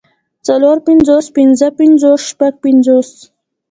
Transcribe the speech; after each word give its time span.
څلور 0.47 0.77
پنځوس 0.87 1.25
پنځۀ 1.35 1.67
پنځوس 1.79 2.21
شپږ 2.29 2.53
پنځوس 2.63 3.09